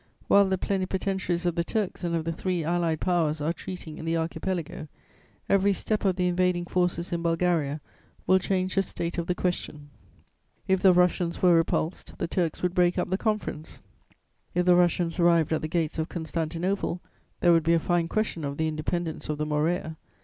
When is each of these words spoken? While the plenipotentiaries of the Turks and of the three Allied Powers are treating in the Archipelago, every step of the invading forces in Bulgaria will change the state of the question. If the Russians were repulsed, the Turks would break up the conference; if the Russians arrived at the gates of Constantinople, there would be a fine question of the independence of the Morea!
While 0.27 0.49
the 0.49 0.57
plenipotentiaries 0.57 1.45
of 1.45 1.53
the 1.53 1.63
Turks 1.63 2.03
and 2.03 2.15
of 2.15 2.25
the 2.25 2.33
three 2.33 2.63
Allied 2.63 2.99
Powers 2.99 3.39
are 3.39 3.53
treating 3.53 3.99
in 3.99 4.05
the 4.05 4.17
Archipelago, 4.17 4.87
every 5.47 5.73
step 5.73 6.05
of 6.05 6.15
the 6.15 6.25
invading 6.25 6.65
forces 6.65 7.11
in 7.11 7.21
Bulgaria 7.21 7.81
will 8.25 8.39
change 8.39 8.73
the 8.73 8.81
state 8.81 9.19
of 9.19 9.27
the 9.27 9.35
question. 9.35 9.91
If 10.67 10.81
the 10.81 10.91
Russians 10.91 11.43
were 11.43 11.53
repulsed, 11.53 12.17
the 12.17 12.27
Turks 12.27 12.63
would 12.63 12.73
break 12.73 12.97
up 12.97 13.11
the 13.11 13.17
conference; 13.19 13.83
if 14.55 14.65
the 14.65 14.73
Russians 14.75 15.19
arrived 15.19 15.53
at 15.53 15.61
the 15.61 15.67
gates 15.67 15.99
of 15.99 16.09
Constantinople, 16.09 16.99
there 17.41 17.51
would 17.53 17.61
be 17.63 17.75
a 17.75 17.79
fine 17.79 18.07
question 18.07 18.43
of 18.43 18.57
the 18.57 18.67
independence 18.67 19.29
of 19.29 19.37
the 19.37 19.45
Morea! 19.45 19.97